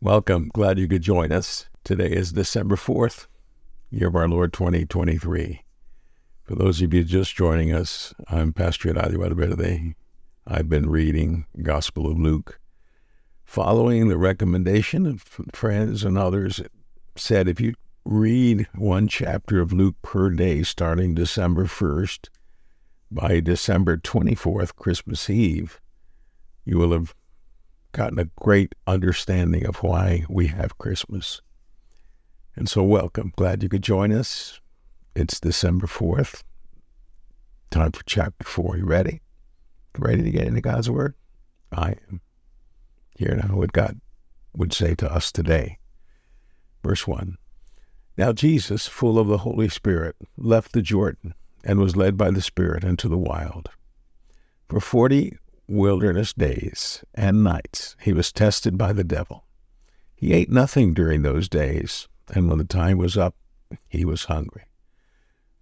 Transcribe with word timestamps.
Welcome. 0.00 0.52
Glad 0.54 0.78
you 0.78 0.86
could 0.86 1.02
join 1.02 1.32
us. 1.32 1.68
Today 1.82 2.08
is 2.08 2.30
December 2.30 2.76
4th, 2.76 3.26
year 3.90 4.06
of 4.06 4.14
our 4.14 4.28
Lord 4.28 4.52
2023. 4.52 5.64
For 6.44 6.54
those 6.54 6.80
of 6.80 6.94
you 6.94 7.02
just 7.02 7.34
joining 7.34 7.74
us, 7.74 8.14
I'm 8.28 8.52
Pastor 8.52 8.94
Eladio 8.94 9.18
Valverde. 9.18 9.96
I've 10.46 10.68
been 10.68 10.88
reading 10.88 11.46
Gospel 11.60 12.08
of 12.08 12.16
Luke. 12.16 12.60
Following 13.44 14.06
the 14.06 14.16
recommendation 14.16 15.04
of 15.04 15.22
friends 15.52 16.04
and 16.04 16.16
others, 16.16 16.60
said 17.16 17.48
if 17.48 17.60
you 17.60 17.74
read 18.04 18.68
one 18.76 19.08
chapter 19.08 19.60
of 19.60 19.72
Luke 19.72 19.96
per 20.02 20.30
day 20.30 20.62
starting 20.62 21.16
December 21.16 21.64
1st, 21.64 22.28
by 23.10 23.40
December 23.40 23.96
24th, 23.96 24.76
Christmas 24.76 25.28
Eve, 25.28 25.80
you 26.64 26.78
will 26.78 26.92
have 26.92 27.16
gotten 27.92 28.18
a 28.18 28.30
great 28.36 28.74
understanding 28.86 29.66
of 29.66 29.76
why 29.76 30.24
we 30.28 30.48
have 30.48 30.78
Christmas. 30.78 31.40
And 32.54 32.68
so, 32.68 32.82
welcome. 32.82 33.32
Glad 33.36 33.62
you 33.62 33.68
could 33.68 33.82
join 33.82 34.12
us. 34.12 34.60
It's 35.14 35.40
December 35.40 35.86
4th. 35.86 36.42
Time 37.70 37.92
for 37.92 38.02
chapter 38.04 38.44
4. 38.44 38.78
You 38.78 38.84
ready? 38.84 39.20
Ready 39.96 40.22
to 40.22 40.30
get 40.30 40.46
into 40.46 40.60
God's 40.60 40.90
Word? 40.90 41.14
I 41.72 41.96
am. 42.08 42.20
Here 43.16 43.34
now, 43.34 43.56
what 43.56 43.72
God 43.72 44.00
would 44.54 44.72
say 44.72 44.94
to 44.96 45.12
us 45.12 45.32
today. 45.32 45.78
Verse 46.82 47.06
1 47.06 47.36
Now 48.16 48.32
Jesus, 48.32 48.86
full 48.86 49.18
of 49.18 49.26
the 49.28 49.38
Holy 49.38 49.68
Spirit, 49.68 50.16
left 50.36 50.72
the 50.72 50.82
Jordan 50.82 51.34
and 51.64 51.78
was 51.78 51.96
led 51.96 52.16
by 52.16 52.30
the 52.30 52.42
Spirit 52.42 52.84
into 52.84 53.08
the 53.08 53.18
wild. 53.18 53.70
For 54.68 54.80
forty 54.80 55.36
wilderness 55.68 56.32
days 56.32 57.04
and 57.14 57.44
nights 57.44 57.94
he 58.00 58.12
was 58.12 58.32
tested 58.32 58.78
by 58.78 58.92
the 58.92 59.04
devil. 59.04 59.44
He 60.16 60.32
ate 60.32 60.50
nothing 60.50 60.94
during 60.94 61.22
those 61.22 61.48
days, 61.48 62.08
and 62.34 62.48
when 62.48 62.58
the 62.58 62.64
time 62.64 62.98
was 62.98 63.16
up, 63.16 63.36
he 63.86 64.04
was 64.04 64.24
hungry. 64.24 64.64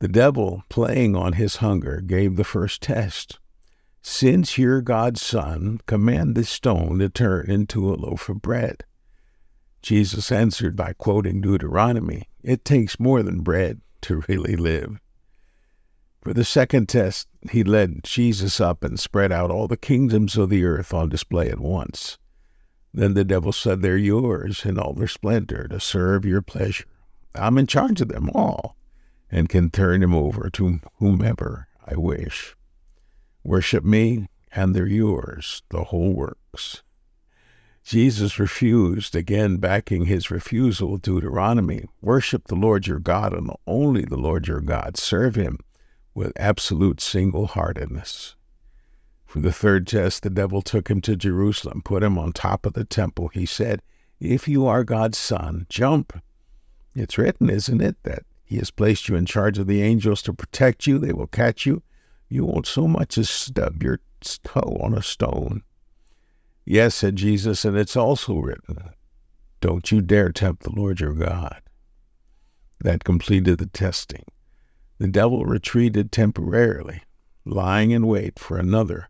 The 0.00 0.08
devil, 0.08 0.62
playing 0.68 1.16
on 1.16 1.32
his 1.32 1.56
hunger, 1.56 2.00
gave 2.00 2.36
the 2.36 2.44
first 2.44 2.82
test. 2.82 3.38
Since 4.02 4.58
you're 4.58 4.82
God's 4.82 5.22
son, 5.22 5.80
command 5.86 6.34
this 6.34 6.50
stone 6.50 6.98
to 6.98 7.08
turn 7.08 7.50
into 7.50 7.88
a 7.88 7.96
loaf 7.96 8.28
of 8.28 8.42
bread. 8.42 8.84
Jesus 9.80 10.30
answered 10.30 10.76
by 10.76 10.92
quoting 10.92 11.40
Deuteronomy 11.40 12.28
It 12.42 12.64
takes 12.64 13.00
more 13.00 13.22
than 13.22 13.40
bread 13.40 13.80
to 14.02 14.22
really 14.28 14.56
live. 14.56 14.98
For 16.24 16.32
the 16.32 16.42
second 16.42 16.88
test, 16.88 17.28
he 17.50 17.62
led 17.62 18.02
Jesus 18.02 18.58
up 18.58 18.82
and 18.82 18.98
spread 18.98 19.30
out 19.30 19.50
all 19.50 19.68
the 19.68 19.76
kingdoms 19.76 20.38
of 20.38 20.48
the 20.48 20.64
earth 20.64 20.94
on 20.94 21.10
display 21.10 21.50
at 21.50 21.60
once. 21.60 22.16
Then 22.94 23.12
the 23.12 23.24
devil 23.24 23.52
said, 23.52 23.82
They're 23.82 23.98
yours 23.98 24.64
in 24.64 24.78
all 24.78 24.94
their 24.94 25.06
splendor 25.06 25.68
to 25.68 25.78
serve 25.78 26.24
your 26.24 26.40
pleasure. 26.40 26.86
I'm 27.34 27.58
in 27.58 27.66
charge 27.66 28.00
of 28.00 28.08
them 28.08 28.30
all 28.30 28.74
and 29.30 29.50
can 29.50 29.68
turn 29.68 30.00
them 30.00 30.14
over 30.14 30.48
to 30.48 30.80
whomever 30.94 31.68
I 31.86 31.96
wish. 31.96 32.56
Worship 33.42 33.84
me, 33.84 34.28
and 34.50 34.74
they're 34.74 34.86
yours, 34.86 35.62
the 35.68 35.84
whole 35.84 36.14
works. 36.14 36.82
Jesus 37.84 38.38
refused, 38.38 39.14
again 39.14 39.58
backing 39.58 40.06
his 40.06 40.30
refusal, 40.30 40.96
Deuteronomy. 40.96 41.84
Worship 42.00 42.46
the 42.46 42.54
Lord 42.54 42.86
your 42.86 42.98
God 42.98 43.34
and 43.34 43.50
only 43.66 44.06
the 44.06 44.16
Lord 44.16 44.48
your 44.48 44.62
God. 44.62 44.96
Serve 44.96 45.34
him 45.34 45.58
with 46.14 46.32
absolute 46.36 47.00
single 47.00 47.48
heartedness. 47.48 48.36
For 49.26 49.40
the 49.40 49.52
third 49.52 49.86
test, 49.86 50.22
the 50.22 50.30
devil 50.30 50.62
took 50.62 50.88
him 50.88 51.00
to 51.02 51.16
Jerusalem, 51.16 51.82
put 51.84 52.04
him 52.04 52.16
on 52.16 52.32
top 52.32 52.64
of 52.64 52.74
the 52.74 52.84
temple. 52.84 53.28
He 53.28 53.46
said, 53.46 53.82
If 54.20 54.46
you 54.46 54.66
are 54.66 54.84
God's 54.84 55.18
son, 55.18 55.66
jump. 55.68 56.22
It's 56.94 57.18
written, 57.18 57.50
isn't 57.50 57.80
it, 57.80 57.96
that 58.04 58.22
he 58.44 58.58
has 58.58 58.70
placed 58.70 59.08
you 59.08 59.16
in 59.16 59.26
charge 59.26 59.58
of 59.58 59.66
the 59.66 59.82
angels 59.82 60.22
to 60.22 60.32
protect 60.32 60.86
you. 60.86 60.98
They 60.98 61.12
will 61.12 61.26
catch 61.26 61.66
you. 61.66 61.82
You 62.28 62.44
won't 62.44 62.66
so 62.66 62.86
much 62.86 63.18
as 63.18 63.28
stub 63.28 63.82
your 63.82 63.98
toe 64.20 64.78
on 64.80 64.94
a 64.94 65.02
stone. 65.02 65.62
Yes, 66.64 66.94
said 66.94 67.16
Jesus, 67.16 67.64
and 67.64 67.76
it's 67.76 67.96
also 67.96 68.36
written, 68.36 68.90
Don't 69.60 69.90
you 69.90 70.00
dare 70.00 70.30
tempt 70.30 70.62
the 70.62 70.70
Lord 70.70 71.00
your 71.00 71.12
God. 71.12 71.60
That 72.80 73.02
completed 73.02 73.58
the 73.58 73.66
testing 73.66 74.24
the 74.98 75.08
devil 75.08 75.44
retreated 75.44 76.12
temporarily, 76.12 77.02
lying 77.44 77.90
in 77.90 78.06
wait 78.06 78.38
for 78.38 78.58
another 78.58 79.08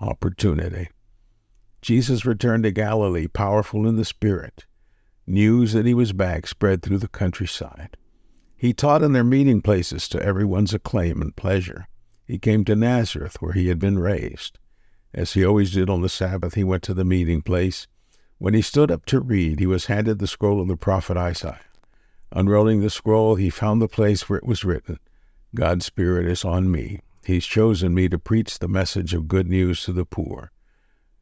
opportunity. 0.00 0.88
Jesus 1.80 2.24
returned 2.24 2.64
to 2.64 2.70
Galilee, 2.70 3.26
powerful 3.26 3.88
in 3.88 3.96
the 3.96 4.04
Spirit. 4.04 4.66
News 5.26 5.72
that 5.72 5.86
he 5.86 5.94
was 5.94 6.12
back 6.12 6.46
spread 6.46 6.82
through 6.82 6.98
the 6.98 7.08
countryside. 7.08 7.96
He 8.56 8.72
taught 8.72 9.02
in 9.02 9.12
their 9.12 9.24
meeting 9.24 9.60
places 9.60 10.08
to 10.10 10.22
everyone's 10.22 10.74
acclaim 10.74 11.20
and 11.20 11.34
pleasure. 11.34 11.88
He 12.24 12.38
came 12.38 12.64
to 12.64 12.76
Nazareth, 12.76 13.42
where 13.42 13.52
he 13.52 13.68
had 13.68 13.78
been 13.78 13.98
raised. 13.98 14.58
As 15.12 15.32
he 15.32 15.44
always 15.44 15.72
did 15.72 15.90
on 15.90 16.02
the 16.02 16.08
Sabbath, 16.08 16.54
he 16.54 16.64
went 16.64 16.82
to 16.84 16.94
the 16.94 17.04
meeting 17.04 17.42
place. 17.42 17.88
When 18.38 18.54
he 18.54 18.62
stood 18.62 18.90
up 18.90 19.04
to 19.06 19.20
read, 19.20 19.58
he 19.58 19.66
was 19.66 19.86
handed 19.86 20.18
the 20.18 20.26
scroll 20.26 20.60
of 20.60 20.68
the 20.68 20.76
prophet 20.76 21.16
Isaiah. 21.16 21.60
Unrolling 22.30 22.80
the 22.80 22.90
scroll, 22.90 23.34
he 23.34 23.50
found 23.50 23.82
the 23.82 23.88
place 23.88 24.28
where 24.28 24.38
it 24.38 24.46
was 24.46 24.64
written, 24.64 24.98
God's 25.54 25.86
Spirit 25.86 26.26
is 26.26 26.44
on 26.44 26.70
me. 26.70 27.00
He's 27.24 27.46
chosen 27.46 27.94
me 27.94 28.08
to 28.08 28.18
preach 28.18 28.58
the 28.58 28.68
message 28.68 29.14
of 29.14 29.28
good 29.28 29.48
news 29.48 29.84
to 29.84 29.92
the 29.92 30.06
poor, 30.06 30.50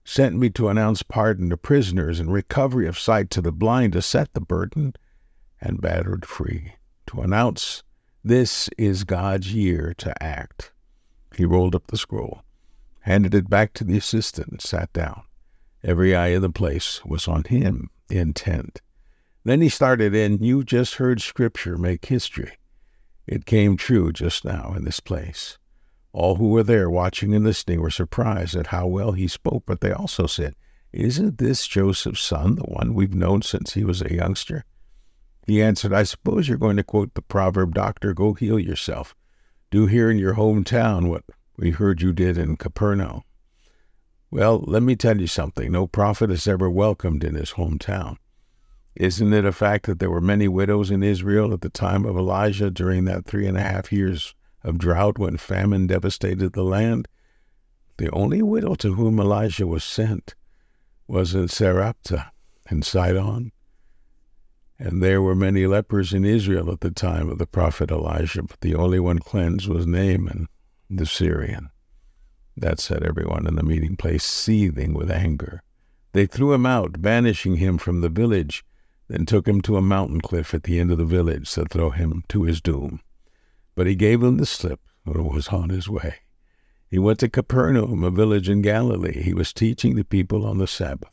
sent 0.04 0.36
me 0.36 0.50
to 0.50 0.68
announce 0.68 1.02
pardon 1.02 1.50
to 1.50 1.56
prisoners 1.56 2.20
and 2.20 2.32
recovery 2.32 2.86
of 2.86 2.98
sight 2.98 3.28
to 3.30 3.42
the 3.42 3.52
blind, 3.52 3.92
to 3.94 4.02
set 4.02 4.32
the 4.32 4.40
burdened 4.40 4.96
and 5.60 5.80
battered 5.80 6.24
free, 6.24 6.74
to 7.06 7.20
announce 7.20 7.82
this 8.22 8.68
is 8.78 9.04
God's 9.04 9.52
year 9.52 9.94
to 9.98 10.22
act. 10.22 10.72
He 11.36 11.44
rolled 11.44 11.74
up 11.74 11.86
the 11.88 11.98
scroll, 11.98 12.42
handed 13.00 13.34
it 13.34 13.50
back 13.50 13.72
to 13.74 13.84
the 13.84 13.96
assistant, 13.96 14.48
and 14.48 14.60
sat 14.60 14.92
down. 14.92 15.22
Every 15.82 16.14
eye 16.14 16.28
in 16.28 16.42
the 16.42 16.50
place 16.50 17.04
was 17.04 17.26
on 17.26 17.44
him, 17.44 17.90
intent. 18.10 18.80
Then 19.44 19.60
he 19.60 19.68
started 19.68 20.14
in, 20.14 20.42
You 20.42 20.62
just 20.62 20.94
heard 20.94 21.20
Scripture 21.20 21.78
make 21.78 22.04
history. 22.04 22.52
It 23.26 23.46
came 23.46 23.76
true 23.76 24.12
just 24.12 24.44
now 24.44 24.74
in 24.76 24.84
this 24.84 25.00
place. 25.00 25.58
All 26.12 26.36
who 26.36 26.48
were 26.48 26.64
there 26.64 26.90
watching 26.90 27.34
and 27.34 27.44
listening 27.44 27.80
were 27.80 27.90
surprised 27.90 28.56
at 28.56 28.68
how 28.68 28.86
well 28.86 29.12
he 29.12 29.28
spoke, 29.28 29.64
but 29.66 29.80
they 29.80 29.92
also 29.92 30.26
said, 30.26 30.56
Isn't 30.92 31.38
this 31.38 31.66
Joseph's 31.66 32.20
son, 32.22 32.56
the 32.56 32.64
one 32.64 32.94
we've 32.94 33.14
known 33.14 33.42
since 33.42 33.74
he 33.74 33.84
was 33.84 34.02
a 34.02 34.12
youngster? 34.12 34.64
He 35.46 35.62
answered, 35.62 35.92
I 35.92 36.02
suppose 36.02 36.48
you're 36.48 36.58
going 36.58 36.76
to 36.76 36.82
quote 36.82 37.14
the 37.14 37.22
proverb, 37.22 37.74
Doctor, 37.74 38.12
go 38.12 38.34
heal 38.34 38.58
yourself. 38.58 39.14
Do 39.70 39.86
here 39.86 40.10
in 40.10 40.18
your 40.18 40.34
hometown 40.34 41.08
what 41.08 41.24
we 41.56 41.70
heard 41.70 42.02
you 42.02 42.12
did 42.12 42.36
in 42.36 42.56
Capernaum. 42.56 43.22
Well, 44.30 44.64
let 44.66 44.82
me 44.82 44.96
tell 44.96 45.20
you 45.20 45.26
something. 45.26 45.70
No 45.70 45.86
prophet 45.86 46.30
is 46.30 46.46
ever 46.48 46.70
welcomed 46.70 47.24
in 47.24 47.34
his 47.34 47.52
hometown. 47.52 48.16
Isn't 48.96 49.32
it 49.32 49.44
a 49.44 49.52
fact 49.52 49.86
that 49.86 49.98
there 49.98 50.10
were 50.10 50.20
many 50.20 50.48
widows 50.48 50.90
in 50.90 51.02
Israel 51.02 51.52
at 51.52 51.60
the 51.60 51.70
time 51.70 52.04
of 52.04 52.16
Elijah 52.16 52.70
during 52.70 53.04
that 53.04 53.24
three 53.24 53.46
and 53.46 53.56
a 53.56 53.62
half 53.62 53.92
years 53.92 54.34
of 54.64 54.78
drought 54.78 55.16
when 55.16 55.36
famine 55.36 55.86
devastated 55.86 56.52
the 56.52 56.64
land? 56.64 57.06
The 57.98 58.10
only 58.10 58.42
widow 58.42 58.74
to 58.76 58.94
whom 58.94 59.20
Elijah 59.20 59.66
was 59.66 59.84
sent 59.84 60.34
was 61.06 61.34
in 61.34 61.48
Sarepta 61.48 62.32
in 62.70 62.82
Sidon. 62.82 63.52
And 64.78 65.02
there 65.02 65.22
were 65.22 65.34
many 65.34 65.66
lepers 65.66 66.12
in 66.12 66.24
Israel 66.24 66.72
at 66.72 66.80
the 66.80 66.90
time 66.90 67.28
of 67.28 67.38
the 67.38 67.46
prophet 67.46 67.90
Elijah, 67.90 68.42
but 68.42 68.60
the 68.60 68.74
only 68.74 68.98
one 68.98 69.18
cleansed 69.18 69.68
was 69.68 69.86
Naaman, 69.86 70.48
the 70.88 71.06
Syrian. 71.06 71.70
That 72.56 72.80
set 72.80 73.02
everyone 73.02 73.46
in 73.46 73.54
the 73.54 73.62
meeting 73.62 73.96
place 73.96 74.24
seething 74.24 74.94
with 74.94 75.10
anger. 75.10 75.62
They 76.12 76.26
threw 76.26 76.52
him 76.52 76.66
out, 76.66 77.00
banishing 77.00 77.56
him 77.56 77.78
from 77.78 78.00
the 78.00 78.08
village 78.08 78.64
then 79.10 79.26
took 79.26 79.48
him 79.48 79.60
to 79.60 79.76
a 79.76 79.82
mountain 79.82 80.20
cliff 80.20 80.54
at 80.54 80.62
the 80.62 80.78
end 80.78 80.92
of 80.92 80.98
the 80.98 81.04
village 81.04 81.50
to 81.50 81.64
throw 81.64 81.90
him 81.90 82.22
to 82.28 82.44
his 82.44 82.60
doom. 82.60 83.00
But 83.74 83.88
he 83.88 83.96
gave 83.96 84.22
him 84.22 84.36
the 84.36 84.46
slip 84.46 84.80
and 85.04 85.28
was 85.28 85.48
on 85.48 85.68
his 85.68 85.88
way. 85.88 86.14
He 86.88 86.98
went 86.98 87.18
to 87.18 87.28
Capernaum, 87.28 88.04
a 88.04 88.10
village 88.12 88.48
in 88.48 88.62
Galilee. 88.62 89.20
He 89.20 89.34
was 89.34 89.52
teaching 89.52 89.96
the 89.96 90.04
people 90.04 90.46
on 90.46 90.58
the 90.58 90.68
Sabbath. 90.68 91.10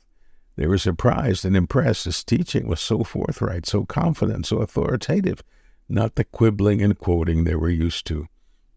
They 0.58 0.68
were 0.68 0.78
surprised 0.78 1.44
and 1.44 1.56
impressed. 1.56 2.06
His 2.06 2.24
teaching 2.24 2.68
was 2.68 2.80
so 2.80 3.04
forthright, 3.04 3.66
so 3.66 3.84
confident, 3.84 4.46
so 4.46 4.60
authoritative, 4.60 5.42
not 5.90 6.16
the 6.16 6.24
quibbling 6.24 6.84
and 6.84 7.00
quoting 7.00 7.44
they 7.46 7.56
were 7.56 7.70
used 7.70 8.06
to. 8.08 8.28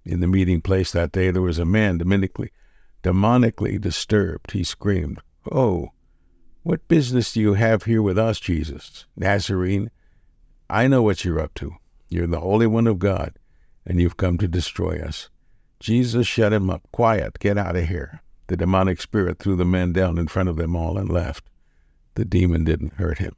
In 0.02 0.20
the 0.20 0.28
meeting 0.28 0.62
place 0.62 0.92
that 0.92 1.12
day, 1.12 1.30
there 1.30 1.42
was 1.42 1.58
a 1.58 1.66
man 1.66 1.98
demonically, 1.98 2.50
demonically 3.02 3.78
disturbed. 3.78 4.52
He 4.52 4.64
screamed, 4.64 5.20
Oh, 5.52 5.90
what 6.62 6.86
business 6.88 7.32
do 7.32 7.40
you 7.40 7.54
have 7.54 7.84
here 7.84 8.02
with 8.02 8.18
us, 8.18 8.38
Jesus? 8.38 9.06
Nazarene, 9.16 9.90
I 10.68 10.86
know 10.86 11.02
what 11.02 11.24
you're 11.24 11.40
up 11.40 11.54
to. 11.54 11.76
You're 12.08 12.26
the 12.26 12.40
Holy 12.40 12.66
One 12.66 12.86
of 12.86 12.98
God, 12.98 13.34
and 13.86 14.00
you've 14.00 14.16
come 14.16 14.36
to 14.38 14.48
destroy 14.48 15.00
us. 15.00 15.30
Jesus 15.78 16.26
shut 16.26 16.52
him 16.52 16.68
up. 16.68 16.82
Quiet, 16.92 17.38
get 17.38 17.56
out 17.56 17.76
of 17.76 17.88
here. 17.88 18.20
The 18.48 18.56
demonic 18.56 19.00
spirit 19.00 19.38
threw 19.38 19.56
the 19.56 19.64
man 19.64 19.92
down 19.92 20.18
in 20.18 20.28
front 20.28 20.48
of 20.48 20.56
them 20.56 20.76
all 20.76 20.98
and 20.98 21.08
left. 21.08 21.44
The 22.14 22.24
demon 22.24 22.64
didn't 22.64 22.94
hurt 22.94 23.18
him. 23.18 23.34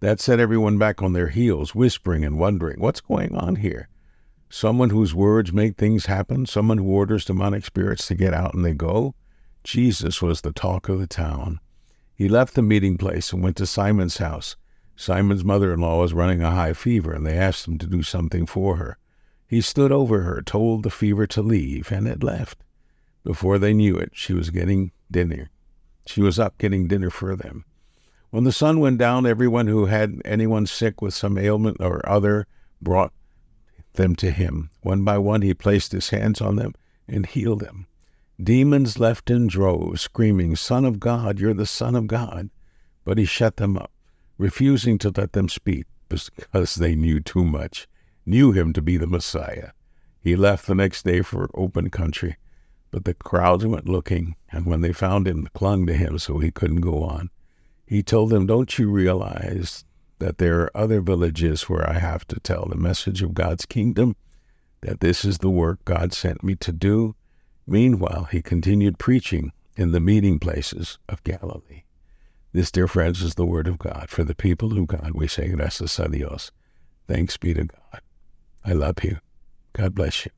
That 0.00 0.20
set 0.20 0.40
everyone 0.40 0.78
back 0.78 1.02
on 1.02 1.12
their 1.12 1.28
heels, 1.28 1.74
whispering 1.74 2.24
and 2.24 2.38
wondering, 2.38 2.80
what's 2.80 3.00
going 3.00 3.34
on 3.34 3.56
here? 3.56 3.88
Someone 4.48 4.90
whose 4.90 5.14
words 5.14 5.52
make 5.52 5.76
things 5.76 6.06
happen? 6.06 6.46
Someone 6.46 6.78
who 6.78 6.84
orders 6.84 7.24
demonic 7.24 7.64
spirits 7.64 8.06
to 8.06 8.14
get 8.14 8.32
out 8.32 8.54
and 8.54 8.64
they 8.64 8.72
go? 8.72 9.14
Jesus 9.64 10.22
was 10.22 10.40
the 10.40 10.52
talk 10.52 10.88
of 10.88 11.00
the 11.00 11.06
town. 11.06 11.60
He 12.18 12.28
left 12.28 12.54
the 12.54 12.62
meeting 12.62 12.98
place 12.98 13.32
and 13.32 13.44
went 13.44 13.56
to 13.58 13.66
Simon's 13.66 14.16
house. 14.16 14.56
Simon's 14.96 15.44
mother 15.44 15.72
in 15.72 15.80
law 15.80 16.00
was 16.00 16.12
running 16.12 16.42
a 16.42 16.50
high 16.50 16.72
fever, 16.72 17.12
and 17.12 17.24
they 17.24 17.38
asked 17.38 17.68
him 17.68 17.78
to 17.78 17.86
do 17.86 18.02
something 18.02 18.44
for 18.44 18.74
her. 18.74 18.98
He 19.46 19.60
stood 19.60 19.92
over 19.92 20.22
her, 20.22 20.42
told 20.42 20.82
the 20.82 20.90
fever 20.90 21.28
to 21.28 21.42
leave, 21.42 21.92
and 21.92 22.08
it 22.08 22.24
left. 22.24 22.64
Before 23.22 23.56
they 23.56 23.72
knew 23.72 23.96
it, 23.96 24.10
she 24.14 24.32
was 24.32 24.50
getting 24.50 24.90
dinner. 25.08 25.50
She 26.06 26.20
was 26.20 26.40
up 26.40 26.58
getting 26.58 26.88
dinner 26.88 27.10
for 27.10 27.36
them. 27.36 27.64
When 28.30 28.42
the 28.42 28.50
sun 28.50 28.80
went 28.80 28.98
down, 28.98 29.24
everyone 29.24 29.68
who 29.68 29.86
had 29.86 30.20
anyone 30.24 30.66
sick 30.66 31.00
with 31.00 31.14
some 31.14 31.38
ailment 31.38 31.76
or 31.80 32.06
other 32.08 32.48
brought 32.82 33.12
them 33.92 34.16
to 34.16 34.32
him. 34.32 34.70
One 34.80 35.04
by 35.04 35.18
one, 35.18 35.42
he 35.42 35.54
placed 35.54 35.92
his 35.92 36.10
hands 36.10 36.40
on 36.40 36.56
them 36.56 36.74
and 37.06 37.26
healed 37.26 37.60
them. 37.60 37.86
Demons 38.40 39.00
left 39.00 39.30
in 39.30 39.48
droves, 39.48 40.02
screaming, 40.02 40.54
Son 40.54 40.84
of 40.84 41.00
God, 41.00 41.40
you're 41.40 41.54
the 41.54 41.66
Son 41.66 41.96
of 41.96 42.06
God. 42.06 42.50
But 43.04 43.18
he 43.18 43.24
shut 43.24 43.56
them 43.56 43.76
up, 43.76 43.90
refusing 44.36 44.96
to 44.98 45.12
let 45.16 45.32
them 45.32 45.48
speak 45.48 45.86
because 46.08 46.76
they 46.76 46.94
knew 46.94 47.20
too 47.20 47.44
much, 47.44 47.88
knew 48.24 48.52
him 48.52 48.72
to 48.74 48.82
be 48.82 48.96
the 48.96 49.06
Messiah. 49.06 49.70
He 50.20 50.36
left 50.36 50.66
the 50.66 50.74
next 50.74 51.04
day 51.04 51.22
for 51.22 51.50
open 51.54 51.90
country, 51.90 52.36
but 52.90 53.04
the 53.04 53.14
crowds 53.14 53.66
went 53.66 53.88
looking, 53.88 54.36
and 54.50 54.66
when 54.66 54.82
they 54.82 54.92
found 54.92 55.26
him, 55.26 55.48
clung 55.52 55.86
to 55.86 55.94
him 55.94 56.18
so 56.18 56.38
he 56.38 56.50
couldn't 56.50 56.80
go 56.80 57.02
on. 57.02 57.30
He 57.86 58.02
told 58.02 58.30
them, 58.30 58.46
Don't 58.46 58.78
you 58.78 58.90
realize 58.90 59.84
that 60.18 60.38
there 60.38 60.60
are 60.60 60.76
other 60.76 61.00
villages 61.00 61.62
where 61.62 61.88
I 61.88 61.94
have 61.94 62.26
to 62.28 62.40
tell 62.40 62.66
the 62.66 62.76
message 62.76 63.22
of 63.22 63.34
God's 63.34 63.66
kingdom? 63.66 64.14
That 64.82 65.00
this 65.00 65.24
is 65.24 65.38
the 65.38 65.50
work 65.50 65.84
God 65.84 66.12
sent 66.12 66.44
me 66.44 66.54
to 66.56 66.72
do? 66.72 67.16
Meanwhile, 67.68 68.28
he 68.32 68.40
continued 68.40 68.98
preaching 68.98 69.52
in 69.76 69.92
the 69.92 70.00
meeting 70.00 70.38
places 70.38 70.98
of 71.06 71.22
Galilee. 71.22 71.82
This, 72.52 72.70
dear 72.70 72.88
friends, 72.88 73.22
is 73.22 73.34
the 73.34 73.44
word 73.44 73.68
of 73.68 73.78
God. 73.78 74.06
For 74.08 74.24
the 74.24 74.34
people 74.34 74.78
of 74.78 74.86
God, 74.86 75.12
we 75.14 75.28
say, 75.28 75.48
gracias 75.48 75.98
a 75.98 76.08
Dios. 76.08 76.50
Thanks 77.06 77.36
be 77.36 77.52
to 77.52 77.64
God. 77.64 78.00
I 78.64 78.72
love 78.72 79.04
you. 79.04 79.18
God 79.74 79.94
bless 79.94 80.24
you. 80.24 80.32